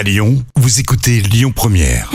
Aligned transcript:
À 0.00 0.02
Lyon, 0.02 0.42
vous 0.56 0.80
écoutez 0.80 1.20
Lyon 1.20 1.52
Première. 1.54 2.10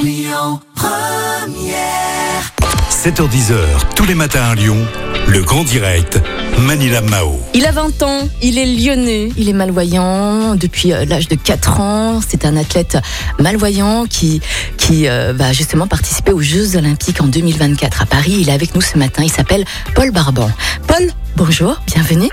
7h10h, 2.89 3.53
tous 3.95 4.05
les 4.05 4.15
matins 4.15 4.41
à 4.41 4.55
Lyon, 4.55 4.83
le 5.27 5.43
grand 5.43 5.63
direct, 5.63 6.19
Manila 6.57 7.01
Mao. 7.01 7.39
Il 7.53 7.63
a 7.67 7.71
20 7.71 8.01
ans, 8.01 8.27
il 8.41 8.57
est 8.57 8.65
lyonnais, 8.65 9.29
il 9.37 9.49
est 9.49 9.53
malvoyant 9.53 10.55
depuis 10.55 10.93
euh, 10.93 11.05
l'âge 11.05 11.27
de 11.27 11.35
4 11.35 11.79
ans. 11.79 12.21
C'est 12.27 12.43
un 12.45 12.57
athlète 12.57 12.97
malvoyant 13.37 14.07
qui, 14.07 14.41
qui 14.77 15.07
euh, 15.07 15.33
va 15.35 15.53
justement 15.53 15.85
participer 15.85 16.31
aux 16.31 16.41
Jeux 16.41 16.77
Olympiques 16.77 17.21
en 17.21 17.27
2024 17.27 18.01
à 18.01 18.07
Paris. 18.07 18.37
Il 18.39 18.49
est 18.49 18.53
avec 18.53 18.73
nous 18.73 18.81
ce 18.81 18.97
matin, 18.97 19.21
il 19.23 19.31
s'appelle 19.31 19.63
Paul 19.93 20.09
Barban. 20.09 20.49
Paul, 20.87 21.07
bonjour, 21.35 21.79
bienvenue. 21.85 22.31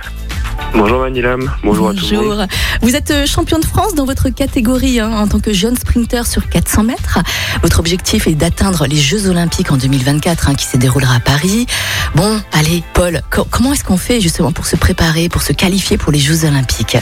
Bonjour 0.74 1.00
Manilam, 1.00 1.50
bonjour, 1.62 1.90
à 1.90 1.94
tout 1.94 2.06
le 2.10 2.16
monde. 2.16 2.26
Bonjour. 2.28 2.46
Vous 2.80 2.96
êtes 2.96 3.10
euh, 3.10 3.26
champion 3.26 3.58
de 3.58 3.64
France 3.64 3.94
dans 3.94 4.06
votre 4.06 4.30
catégorie 4.30 5.00
hein, 5.00 5.10
en 5.12 5.28
tant 5.28 5.38
que 5.38 5.52
jeune 5.52 5.76
sprinter 5.76 6.26
sur 6.26 6.48
400 6.48 6.84
mètres. 6.84 7.18
Votre 7.62 7.78
objectif 7.80 8.26
est 8.26 8.34
d'atteindre 8.34 8.86
les 8.86 8.96
Jeux 8.96 9.28
Olympiques 9.28 9.70
en 9.70 9.76
2024 9.76 10.48
hein, 10.48 10.54
qui 10.54 10.64
se 10.66 10.76
déroulera 10.78 11.16
à 11.16 11.20
Paris. 11.20 11.66
Bon, 12.14 12.40
allez, 12.52 12.82
Paul, 12.94 13.20
co- 13.30 13.46
comment 13.50 13.72
est-ce 13.74 13.84
qu'on 13.84 13.98
fait 13.98 14.20
justement 14.20 14.50
pour 14.52 14.64
se 14.66 14.76
préparer, 14.76 15.28
pour 15.28 15.42
se 15.42 15.52
qualifier 15.52 15.98
pour 15.98 16.10
les 16.10 16.18
Jeux 16.18 16.46
Olympiques? 16.46 16.96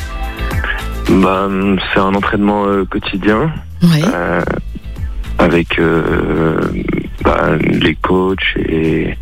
Bah, 1.09 1.49
c'est 1.95 2.01
un 2.01 2.15
entraînement 2.15 2.67
euh, 2.67 2.85
quotidien 2.85 3.53
Oui. 3.83 4.03
euh, 4.13 4.43
avec 5.39 5.79
euh, 5.79 6.61
bah, 7.23 7.51
les 7.63 7.95
coachs 7.95 8.39
et 8.57 9.17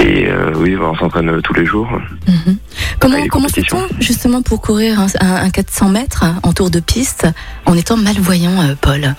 et 0.00 0.28
oui, 0.54 0.76
bah, 0.76 0.90
on 0.92 0.96
s'entraîne 0.96 1.42
tous 1.42 1.54
les 1.54 1.66
jours. 1.66 1.88
Mhm. 2.28 2.56
Comment, 3.30 3.48
fait-on 3.48 3.82
justement 4.00 4.42
pour 4.42 4.60
courir 4.60 5.00
un, 5.00 5.06
un- 5.20 5.44
un 5.46 5.50
400 5.50 5.88
mètres 5.88 6.24
en 6.42 6.52
tour 6.52 6.70
de 6.70 6.80
piste 6.80 7.26
en 7.66 7.74
étant 7.76 7.96
malvoyant, 7.96 8.60
euh, 8.62 8.74
Paul? 8.80 9.14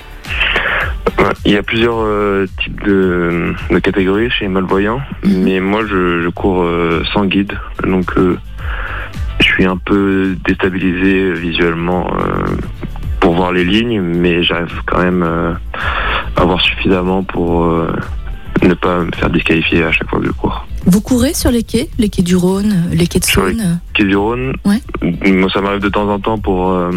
Ouais, 1.17 1.25
Il 1.45 1.51
y 1.53 1.57
a 1.57 1.63
plusieurs 1.63 1.99
euh, 1.99 2.45
types 2.63 2.83
de, 2.85 3.53
de 3.71 3.79
catégories 3.79 4.29
chez 4.29 4.45
les 4.45 4.49
malvoyants, 4.51 5.01
Mhm. 5.23 5.43
mais 5.43 5.59
moi 5.59 5.81
je, 5.87 6.21
je 6.23 6.29
cours 6.29 6.61
euh, 6.63 7.03
sans 7.13 7.25
guide, 7.25 7.53
donc 7.83 8.11
euh, 8.17 8.37
je 9.39 9.45
suis 9.45 9.65
un 9.65 9.77
peu 9.77 10.35
déstabilisé 10.45 11.33
visuellement 11.33 12.07
euh, 12.13 12.55
pour 13.19 13.33
voir 13.35 13.51
les 13.51 13.63
lignes, 13.65 14.01
mais 14.01 14.43
j'arrive 14.43 14.81
quand 14.85 14.99
même 15.01 15.23
euh, 15.23 15.53
à 16.37 16.45
voir 16.45 16.61
suffisamment 16.61 17.23
pour 17.23 17.65
euh, 17.65 17.91
ne 18.63 18.73
pas 18.73 18.99
me 18.99 19.11
faire 19.11 19.29
disqualifier 19.29 19.83
à 19.83 19.91
chaque 19.91 20.09
fois 20.09 20.19
que 20.19 20.27
je 20.27 20.31
cours. 20.31 20.65
Vous 20.85 21.01
courez 21.01 21.33
sur 21.33 21.51
les 21.51 21.63
quais, 21.63 21.89
les 21.99 22.09
quais 22.09 22.21
du 22.23 22.35
Rhône, 22.35 22.85
les 22.91 23.05
quais 23.07 23.19
de 23.19 23.25
les- 23.25 23.31
Saône 23.31 23.79
Quai 23.93 24.05
du 24.05 24.15
Rhône, 24.15 24.53
Ouais. 24.65 24.81
moi 25.31 25.49
ça 25.53 25.61
m'arrive 25.61 25.81
de 25.81 25.89
temps 25.89 26.09
en 26.09 26.19
temps 26.19 26.37
pour 26.37 26.71
euh, 26.71 26.91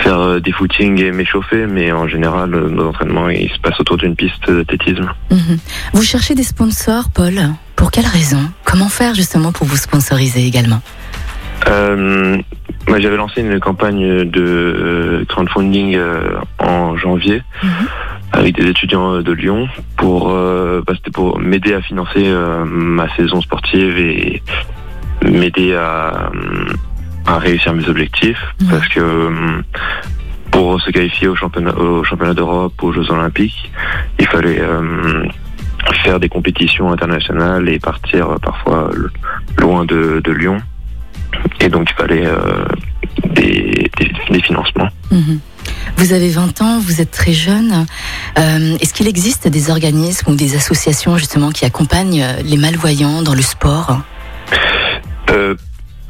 faire 0.00 0.18
euh, 0.18 0.40
des 0.40 0.52
footings 0.52 1.00
et 1.02 1.10
m'échauffer, 1.10 1.66
mais 1.66 1.92
en 1.92 2.06
général 2.08 2.54
euh, 2.54 2.68
nos 2.70 2.88
entraînements 2.88 3.28
ils 3.28 3.50
se 3.50 3.58
passent 3.58 3.80
autour 3.80 3.96
d'une 3.98 4.14
piste 4.16 4.50
d'athlétisme. 4.50 5.10
Mhm. 5.30 5.58
Vous 5.92 6.02
cherchez 6.02 6.34
des 6.34 6.44
sponsors, 6.44 7.10
Paul? 7.12 7.34
Pour 7.76 7.90
quelle 7.90 8.06
raison? 8.06 8.40
Comment 8.64 8.88
faire 8.88 9.14
justement 9.14 9.52
pour 9.52 9.66
vous 9.66 9.76
sponsoriser 9.76 10.46
également? 10.46 10.80
Euh, 11.68 12.38
j'avais 12.88 13.16
lancé 13.16 13.40
une 13.42 13.60
campagne 13.60 14.24
de 14.30 15.26
crowdfunding 15.28 15.98
en 16.58 16.96
janvier 16.96 17.42
Mhm. 17.62 17.70
Avec 18.38 18.54
des 18.54 18.68
étudiants 18.68 19.14
euh, 19.14 19.22
de 19.22 19.32
Lyon 19.32 19.68
pour, 19.96 20.30
euh, 20.30 20.80
bah, 20.86 20.92
c'était 20.96 21.10
pour 21.10 21.38
m'aider 21.40 21.74
à 21.74 21.82
financer 21.82 22.22
euh, 22.24 22.64
ma 22.64 23.14
saison 23.16 23.40
sportive 23.40 23.98
et 23.98 24.42
m'aider 25.28 25.74
à, 25.74 26.30
à 27.26 27.38
réussir 27.38 27.74
mes 27.74 27.88
objectifs 27.88 28.40
Mhm. 28.62 28.68
parce 28.70 28.88
que 28.88 29.02
pour 30.52 30.80
se 30.80 30.90
qualifier 30.90 31.28
au 31.28 31.34
championnat, 31.36 31.74
au 31.76 32.04
championnat 32.04 32.34
d'Europe, 32.34 32.72
aux 32.82 32.92
Jeux 32.92 33.10
Olympiques, 33.10 33.70
il 34.18 34.26
fallait 34.28 34.60
faire 36.02 36.18
des 36.20 36.28
compétitions 36.28 36.90
internationales 36.92 37.68
et 37.68 37.78
partir 37.78 38.36
parfois 38.42 38.90
loin 39.58 39.84
de, 39.84 40.20
de 40.24 40.32
Lyon. 40.32 40.58
Et 41.60 41.68
donc 41.68 41.90
il 41.90 41.94
fallait 42.02 42.26
des, 43.34 43.90
des, 43.98 44.12
des 44.30 44.40
financements. 44.42 44.88
Mhm. 45.12 45.38
Vous 45.98 46.12
avez 46.12 46.28
20 46.30 46.62
ans, 46.62 46.78
vous 46.78 47.00
êtes 47.00 47.10
très 47.10 47.32
jeune. 47.32 47.84
Euh, 48.38 48.76
Est-ce 48.80 48.94
qu'il 48.94 49.08
existe 49.08 49.48
des 49.48 49.68
organismes 49.70 50.30
ou 50.30 50.36
des 50.36 50.54
associations 50.54 51.16
justement 51.18 51.50
qui 51.50 51.64
accompagnent 51.64 52.22
euh, 52.22 52.40
les 52.44 52.56
malvoyants 52.56 53.22
dans 53.22 53.34
le 53.34 53.42
sport? 53.42 53.98
Euh, 55.30 55.56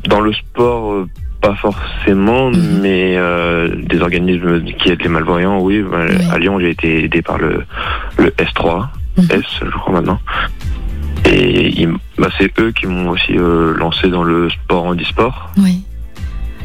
dans 0.07 0.21
le 0.21 0.33
sport, 0.35 1.07
pas 1.41 1.55
forcément, 1.57 2.51
Mhm. 2.51 2.81
mais 2.83 3.15
euh, 3.17 3.75
des 3.87 4.01
organismes 4.01 4.63
qui 4.79 4.91
aident 4.91 5.03
les 5.03 5.09
malvoyants, 5.09 5.59
oui. 5.61 5.81
Oui. 5.83 6.17
À 6.31 6.39
Lyon, 6.39 6.61
j'ai 6.61 6.71
été 6.71 7.05
aidé 7.05 7.23
par 7.23 7.39
le, 7.39 7.65
le 8.19 8.29
S3, 8.39 8.89
Mhm. 9.17 9.29
S, 9.33 9.45
je 9.65 9.71
crois 9.71 9.95
maintenant. 9.95 10.21
Et 11.25 11.87
bah, 12.19 12.29
c'est 12.39 12.53
eux 12.61 12.73
qui 12.73 12.87
m'ont 12.87 13.11
aussi 13.11 13.33
lancé 13.35 14.09
dans 14.09 14.23
le 14.23 14.49
sport 14.51 14.85
handisport. 14.85 15.51
Oui. 15.59 15.83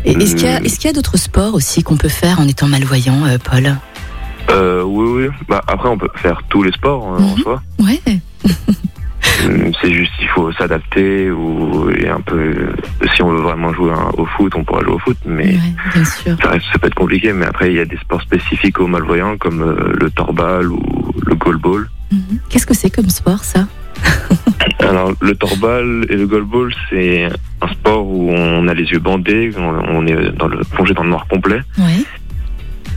Et 0.06 0.12
Est-ce 0.12 0.36
qu'il 0.36 0.46
y 0.46 0.50
a, 0.50 0.62
est-ce 0.62 0.78
qu'il 0.80 0.88
y 0.88 0.90
a 0.90 0.94
d'autres 0.94 1.18
sports 1.18 1.53
aussi 1.53 1.81
qu'on 1.84 1.97
peut 1.97 2.09
faire 2.09 2.40
en 2.40 2.47
étant 2.47 2.68
malvoyant, 2.68 3.25
euh, 3.25 3.38
Paul? 3.38 3.78
Euh, 4.50 4.84
oui, 4.84 5.24
oui. 5.28 5.36
Bah, 5.47 5.62
après, 5.68 5.88
on 5.90 5.97
peut 5.97 6.09
faire 6.16 6.41
tous 6.50 6.64
les 6.64 6.72
sports 6.74 7.16
euh, 7.16 7.19
en 7.24 7.36
Mhm. 7.36 7.38
soi. 7.44 7.62
Ouais. 7.80 8.02
Hum, 9.46 9.72
C'est 9.81 9.92
juste 9.94 10.12
qu'il 10.19 10.28
faut 10.30 10.52
s'adapter 10.53 11.31
ou 11.31 11.90
et 11.92 12.08
un 12.08 12.19
peu. 12.22 12.53
Si 13.16 13.22
on 13.22 13.30
veut 13.30 13.42
vraiment 13.42 13.74
jouer 13.74 13.92
un- 13.92 14.12
au 14.18 14.25
foot, 14.25 14.53
on 14.56 14.63
pourra 14.63 14.81
jouer 14.84 14.94
au 14.94 15.00
foot, 15.00 15.18
mais 15.25 15.53
Ouais, 15.56 15.74
bien 15.94 16.06
sûr. 16.06 16.38
ça, 16.42 16.50
reste, 16.52 16.66
ça 16.72 16.78
peut 16.80 16.88
être 16.88 16.96
compliqué. 16.96 17.34
Mais 17.34 17.46
après, 17.46 17.72
il 17.72 17.75
y 17.75 17.80
a 17.80 17.86
des 17.86 17.97
sports 17.97 18.22
spécifiques 18.22 18.80
aux 18.80 18.88
malvoyants 18.88 19.38
comme 19.38 19.62
euh, 19.62 19.94
le 20.00 20.09
torbal 20.12 20.68
ou 20.68 20.81
le 21.25 21.36
goalball. 21.36 21.90
Mhm. 22.12 22.40
Qu'est-ce 22.50 22.66
que 22.68 22.74
c'est 22.74 22.90
comme 22.90 23.09
sport, 23.09 23.44
ça? 23.44 23.66
Alors, 24.94 25.12
le 25.22 25.34
torbal 25.36 26.06
et 26.09 26.16
le 26.16 26.28
goalball, 26.28 26.72
c'est 26.90 27.28
un 27.62 27.68
sport 27.70 28.06
où 28.06 28.30
on 28.31 28.68
a 28.68 28.74
les 28.76 28.84
yeux 28.84 29.00
bandés, 29.00 29.52
on, 29.58 30.06
est 30.06 30.30
dans 30.38 30.48
le, 30.48 30.59
plongé 30.64 30.94
dans 30.94 31.02
le 31.04 31.09
noir 31.09 31.26
complet, 31.28 31.62
Oui. 31.80 32.06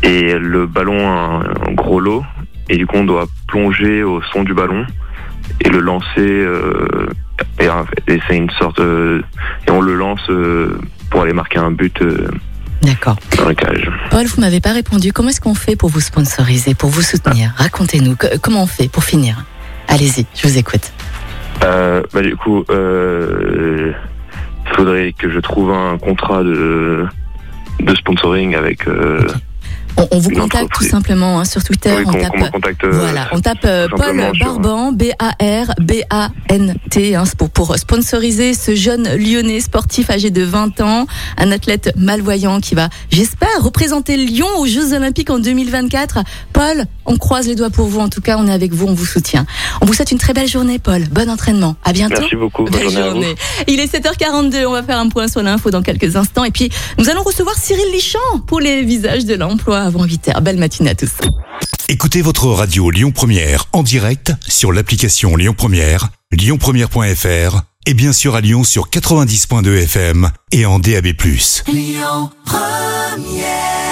et 0.03 0.35
le 0.35 0.67
ballon 0.67 0.99
a 1.09 1.43
un, 1.67 1.73
gros 1.73 1.99
lot, 2.01 2.23
et 2.69 2.77
du 2.77 2.87
coup, 2.87 2.97
on 2.99 3.05
doit 3.05 3.27
plonger 3.49 4.03
au 4.03 4.21
son 4.31 4.43
du 4.43 4.53
ballon 4.53 4.85
et 5.63 5.71
le 5.71 5.79
lancer. 5.81 6.07
euh, 6.19 7.07
et, 7.61 7.69
et 8.13 8.21
c'est 8.29 8.37
une 8.37 8.51
sorte. 8.51 8.79
euh, 8.81 9.23
et 9.67 9.71
on 9.71 9.81
le 9.81 9.95
lance 9.95 10.21
euh, 10.29 10.79
pour 11.11 11.23
aller 11.23 11.33
marquer 11.33 11.59
un 11.61 11.71
but 11.71 11.99
D'accord. 12.83 13.17
dans 13.39 13.49
le 13.49 13.55
cage. 13.55 13.91
Paul, 14.11 14.27
vous 14.27 14.41
m'avez 14.43 14.61
pas 14.61 14.73
répondu. 14.73 15.15
Comment 15.15 15.31
est-ce 15.31 15.41
qu'on 15.41 15.55
fait 15.55 15.77
pour 15.77 15.89
vous 15.89 16.01
sponsoriser, 16.01 16.75
pour 16.75 16.91
vous 16.91 17.01
soutenir? 17.03 17.55
Racontez-nous. 17.57 18.17
Co- 18.17 18.27
Comment 18.43 18.65
on 18.65 18.67
fait 18.67 18.89
pour 18.91 19.03
finir? 19.05 19.45
Allez-y, 19.89 20.27
je 20.35 20.47
vous 20.47 20.59
écoute. 20.59 20.93
Euh, 21.65 22.03
bah, 22.13 22.23
du 22.23 22.37
coup, 22.37 22.65
euh, 22.71 23.93
il 24.67 24.75
faudrait 24.77 25.13
que 25.13 25.31
je 25.31 25.39
trouve 25.41 25.71
un 25.73 25.99
contrat 25.99 26.43
de, 26.43 27.07
de 27.81 27.95
sponsoring 27.95 28.55
avec. 28.55 28.87
euh, 28.89 29.21
On, 29.99 30.07
on 30.11 30.19
vous 30.19 30.31
contacte 30.31 30.71
tout 30.75 30.85
simplement 30.85 31.41
hein, 31.41 31.45
sur 31.45 31.63
Twitter. 31.65 31.95
oui, 31.99 32.05
on 32.07 32.13
tape. 32.13 32.53
contacte. 32.53 32.85
euh, 32.85 32.91
Voilà, 32.93 33.29
on 33.33 33.41
tape 33.41 33.65
euh, 33.65 33.89
Paul 33.89 34.31
Barban, 34.39 34.93
B-A-R-B-A-N-T, 34.93 37.15
hein, 37.17 37.25
pour, 37.39 37.51
pour 37.51 37.77
sponsoriser 37.79 38.55
ce 38.55 38.75
jeune 38.75 39.09
lyonnais 39.17 39.61
sportif 39.61 40.11
âgé 40.11 40.31
de 40.31 40.43
20 40.43 40.81
ans, 40.81 41.07
un 41.39 41.53
athlète 41.53 41.93
malvoyant 41.97 42.61
qui 42.61 42.75
va, 42.75 42.89
j'espère, 43.11 43.63
représenter 43.63 44.17
Lyon 44.17 44.47
aux 44.59 44.67
Jeux 44.67 44.93
Olympiques 44.95 45.31
en 45.31 45.39
2024. 45.39 46.19
Paul, 46.53 46.85
on 47.07 47.17
croise 47.17 47.47
les 47.47 47.55
doigts 47.55 47.71
pour 47.71 47.87
vous, 47.87 48.01
en 48.01 48.09
tout 48.09 48.21
cas, 48.21 48.37
on 48.39 48.47
est 48.49 48.53
avec 48.53 48.73
vous, 48.73 48.87
on 48.87 48.95
vous 48.95 49.07
soutient. 49.07 49.47
On 49.81 49.87
vous 49.87 49.95
souhaite 49.95 50.13
une 50.13 50.19
très 50.19 50.33
belle 50.35 50.49
journée, 50.49 50.79
Paul. 50.79 51.05
Bon 51.11 51.29
entraînement. 51.31 51.77
À 51.85 51.93
bientôt. 51.93 52.17
Merci 52.21 52.37
beaucoup. 52.37 52.65
Bonne 52.65 52.91
journée. 52.91 53.35
Il 53.67 53.81
est 53.81 53.93
7h42, 53.93 54.67
on 54.67 54.73
va 54.73 54.83
faire 54.83 54.99
un 54.99 55.09
point 55.09 55.29
sur 55.29 55.43
l'info 55.43 55.71
dans 55.71 55.83
quelques 55.83 56.17
instants. 56.17 56.45
Et 56.45 56.51
puis, 56.51 56.71
nous 56.99 57.09
allons 57.09 57.23
recevoir 57.23 57.57
Cyril 57.57 57.85
Lichamp 57.93 58.41
pour 58.47 58.61
les 58.61 58.83
visages 58.83 59.25
de 59.25 59.35
l'emploi 59.35 59.86
avant 59.87 60.05
8h. 60.05 60.41
Belle 60.43 60.59
matinée 60.59 60.91
à 60.91 60.95
tous. 60.95 61.13
Écoutez 61.89 62.21
votre 62.21 62.49
radio 62.49 62.91
Lyon 62.91 63.13
Première 63.13 63.67
en 63.73 63.83
direct 63.83 64.33
sur 64.47 64.73
l'application 64.73 65.37
Lyon 65.37 65.55
Première, 65.57 66.09
lyonpremière.fr 66.33 67.63
et 67.87 67.95
bien 67.95 68.13
sûr 68.13 68.35
à 68.35 68.41
Lyon 68.41 68.65
sur 68.65 68.91
90.2 68.91 69.85
FM 69.85 70.31
et 70.53 70.67
en 70.67 70.81
DAB+. 70.81 71.07
Lyon 71.69 72.31
Première 72.45 73.86